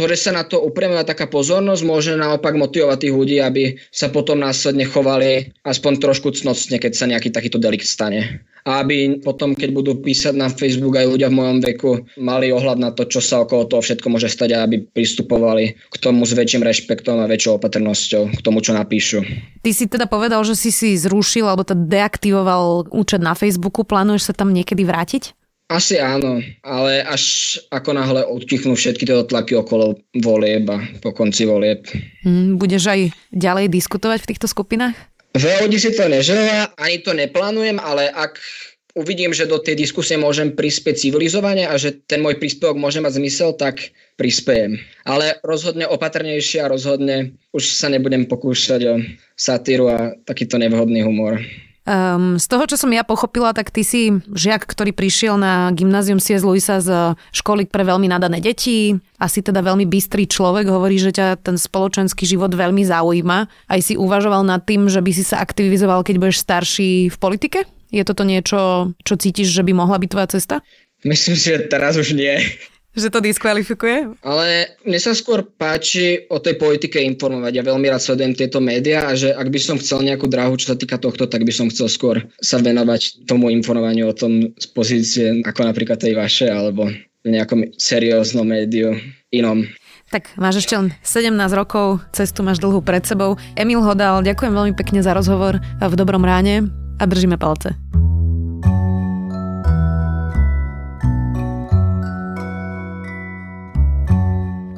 to, 0.00 0.08
že 0.08 0.16
sa 0.16 0.32
na 0.32 0.48
to 0.48 0.56
upriamila 0.56 1.04
taká 1.04 1.28
pozornosť, 1.28 1.84
môže 1.84 2.16
naopak 2.16 2.56
motivovať 2.56 3.04
tých 3.04 3.12
ľudí, 3.12 3.36
aby 3.36 3.76
sa 3.92 4.08
potom 4.08 4.40
následne 4.40 4.88
chovali 4.88 5.52
aspoň 5.68 6.00
trošku 6.00 6.32
cnostne, 6.32 6.80
keď 6.80 6.92
sa 6.96 7.04
nejaký 7.04 7.28
takýto 7.28 7.60
delikt 7.60 7.84
stane. 7.84 8.40
A 8.64 8.80
aby 8.80 9.20
potom, 9.20 9.52
keď 9.52 9.72
budú 9.76 9.92
písať 10.00 10.36
na 10.36 10.48
Facebook 10.48 10.96
aj 10.96 11.16
ľudia 11.16 11.28
v 11.28 11.36
mojom 11.36 11.58
veku, 11.60 11.90
mali 12.16 12.48
ohľad 12.48 12.80
na 12.80 12.92
to, 12.92 13.04
čo 13.04 13.20
sa 13.20 13.44
okolo 13.44 13.68
toho 13.68 13.84
všetko 13.84 14.08
môže 14.08 14.32
stať 14.32 14.56
a 14.56 14.64
aby 14.64 14.84
pristupovali 14.84 15.76
k 15.76 15.96
tomu 16.00 16.24
s 16.24 16.32
väčším 16.32 16.64
rešpektom 16.64 17.20
a 17.20 17.28
väčšou 17.28 17.60
opatrnosťou, 17.60 18.36
k 18.36 18.40
tomu, 18.40 18.64
čo 18.64 18.72
napíšu. 18.72 19.20
Ty 19.64 19.70
si 19.72 19.84
teda 19.84 20.08
povedal, 20.08 20.44
že 20.44 20.56
si 20.56 20.72
si 20.72 20.96
zrušil 20.96 21.44
alebo 21.44 21.64
teda 21.64 21.88
deaktivoval 21.88 22.88
účet 22.92 23.20
na 23.20 23.32
Facebooku. 23.32 23.84
Plánuješ 23.84 24.32
sa 24.32 24.34
tam 24.36 24.52
niekedy 24.52 24.84
vrátiť? 24.84 25.39
Asi 25.70 26.02
áno, 26.02 26.42
ale 26.66 27.06
až 27.06 27.54
ako 27.70 27.94
náhle 27.94 28.26
odtichnú 28.26 28.74
všetky 28.74 29.06
tieto 29.06 29.22
tlaky 29.22 29.54
okolo 29.54 30.02
volieb 30.18 30.66
a 30.66 30.82
po 30.98 31.14
konci 31.14 31.46
volieb. 31.46 31.86
Mm, 32.26 32.58
budeš 32.58 32.90
aj 32.90 33.00
ďalej 33.30 33.70
diskutovať 33.70 34.18
v 34.26 34.28
týchto 34.34 34.50
skupinách? 34.50 34.98
Ľudí 35.38 35.78
si 35.78 35.94
to 35.94 36.10
neželá, 36.10 36.74
ani 36.74 36.98
to 37.06 37.14
neplánujem, 37.14 37.78
ale 37.78 38.10
ak 38.10 38.42
uvidím, 38.98 39.30
že 39.30 39.46
do 39.46 39.62
tej 39.62 39.78
diskusie 39.78 40.18
môžem 40.18 40.58
prispieť 40.58 41.06
civilizovane 41.06 41.70
a 41.70 41.78
že 41.78 42.02
ten 42.02 42.18
môj 42.18 42.42
príspevok 42.42 42.74
môže 42.74 42.98
mať 42.98 43.22
zmysel, 43.22 43.54
tak 43.54 43.94
prispiejem. 44.18 44.82
Ale 45.06 45.38
rozhodne 45.46 45.86
opatrnejšie 45.86 46.66
a 46.66 46.70
rozhodne 46.70 47.38
už 47.54 47.62
sa 47.70 47.86
nebudem 47.86 48.26
pokúšať 48.26 48.80
o 48.90 48.94
satíru 49.38 49.86
a 49.86 50.18
takýto 50.26 50.58
nevhodný 50.58 51.06
humor. 51.06 51.38
Um, 51.90 52.38
z 52.38 52.46
toho, 52.46 52.70
čo 52.70 52.78
som 52.78 52.94
ja 52.94 53.02
pochopila, 53.02 53.50
tak 53.50 53.74
ty 53.74 53.82
si 53.82 54.14
žiak, 54.30 54.62
ktorý 54.62 54.94
prišiel 54.94 55.34
na 55.34 55.74
gymnázium 55.74 56.22
C.S. 56.22 56.46
Luisa 56.46 56.78
z 56.78 57.18
školy 57.34 57.66
pre 57.66 57.82
veľmi 57.82 58.06
nadané 58.06 58.38
deti. 58.38 58.94
Asi 59.18 59.42
teda 59.42 59.58
veľmi 59.58 59.90
bystrý 59.90 60.30
človek. 60.30 60.70
Hovorí, 60.70 61.02
že 61.02 61.10
ťa 61.10 61.42
ten 61.42 61.58
spoločenský 61.58 62.30
život 62.30 62.54
veľmi 62.54 62.86
zaujíma. 62.86 63.38
Aj 63.66 63.80
si 63.82 63.98
uvažoval 63.98 64.46
nad 64.46 64.62
tým, 64.62 64.86
že 64.86 65.02
by 65.02 65.10
si 65.10 65.26
sa 65.26 65.42
aktivizoval, 65.42 66.06
keď 66.06 66.22
budeš 66.22 66.38
starší 66.46 67.10
v 67.10 67.16
politike? 67.18 67.66
Je 67.90 68.06
toto 68.06 68.22
niečo, 68.22 68.94
čo 69.02 69.18
cítiš, 69.18 69.50
že 69.50 69.66
by 69.66 69.74
mohla 69.74 69.98
byť 69.98 70.10
tvoja 70.14 70.28
cesta? 70.30 70.54
Myslím 71.02 71.34
si, 71.34 71.50
že 71.50 71.66
teraz 71.66 71.98
už 71.98 72.14
nie. 72.14 72.38
Že 72.90 73.08
to 73.14 73.20
diskvalifikuje? 73.22 74.18
Ale 74.26 74.74
mne 74.82 74.98
sa 74.98 75.14
skôr 75.14 75.46
páči 75.46 76.26
o 76.26 76.42
tej 76.42 76.58
politike 76.58 76.98
informovať. 76.98 77.52
Ja 77.54 77.62
veľmi 77.62 77.86
rád 77.86 78.02
sledujem 78.02 78.34
tieto 78.34 78.58
médiá 78.58 79.06
a 79.06 79.14
že 79.14 79.30
ak 79.30 79.46
by 79.46 79.60
som 79.62 79.78
chcel 79.78 80.02
nejakú 80.02 80.26
dráhu, 80.26 80.58
čo 80.58 80.74
sa 80.74 80.76
týka 80.76 80.98
tohto, 80.98 81.30
tak 81.30 81.46
by 81.46 81.52
som 81.54 81.70
chcel 81.70 81.86
skôr 81.86 82.26
sa 82.42 82.58
venovať 82.58 83.30
tomu 83.30 83.46
informovaniu 83.54 84.10
o 84.10 84.14
tom 84.18 84.50
z 84.58 84.66
pozície 84.74 85.26
ako 85.46 85.70
napríklad 85.70 86.02
tej 86.02 86.18
vaše 86.18 86.50
alebo 86.50 86.90
v 87.22 87.28
nejakom 87.30 87.78
serióznom 87.78 88.48
médiu 88.48 88.98
inom. 89.30 89.70
Tak 90.10 90.34
máš 90.34 90.66
ešte 90.66 90.74
len 90.74 90.90
17 91.06 91.30
rokov, 91.54 92.02
cestu 92.10 92.42
máš 92.42 92.58
dlhú 92.58 92.82
pred 92.82 93.06
sebou. 93.06 93.38
Emil 93.54 93.78
Hodal, 93.78 94.26
ďakujem 94.26 94.50
veľmi 94.50 94.74
pekne 94.74 95.06
za 95.06 95.14
rozhovor 95.14 95.62
v 95.62 95.94
dobrom 95.94 96.26
ráne 96.26 96.66
a 96.98 97.06
držíme 97.06 97.38
palce. 97.38 97.78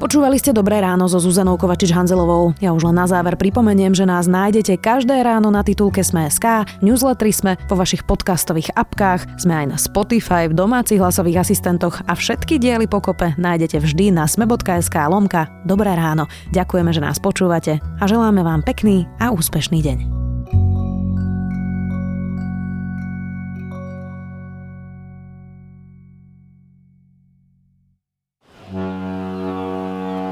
Počúvali 0.02 0.34
ste 0.34 0.50
Dobré 0.50 0.82
ráno 0.82 1.06
so 1.06 1.22
Zuzanou 1.22 1.54
Kovačič-Hanzelovou. 1.54 2.58
Ja 2.58 2.74
už 2.74 2.90
len 2.90 2.98
na 2.98 3.06
záver 3.06 3.38
pripomeniem, 3.38 3.94
že 3.94 4.02
nás 4.02 4.26
nájdete 4.26 4.82
každé 4.82 5.14
ráno 5.22 5.54
na 5.54 5.62
titulke 5.62 6.02
Sme.sk, 6.02 6.66
newslettery 6.82 7.30
sme 7.30 7.54
vo 7.70 7.78
vašich 7.78 8.02
podcastových 8.02 8.74
apkách, 8.74 9.38
sme 9.38 9.62
aj 9.62 9.66
na 9.70 9.78
Spotify, 9.78 10.50
v 10.50 10.58
domácich 10.58 10.98
hlasových 10.98 11.46
asistentoch 11.46 12.02
a 12.02 12.18
všetky 12.18 12.58
diely 12.58 12.90
pokope 12.90 13.38
nájdete 13.38 13.78
vždy 13.78 14.10
na 14.10 14.26
sme.sk 14.26 14.96
lomka 15.06 15.46
Dobré 15.62 15.94
ráno. 15.94 16.26
Ďakujeme, 16.50 16.90
že 16.90 16.98
nás 16.98 17.22
počúvate 17.22 17.78
a 17.78 18.04
želáme 18.10 18.42
vám 18.42 18.66
pekný 18.66 19.06
a 19.22 19.30
úspešný 19.30 19.86
deň. 19.86 20.21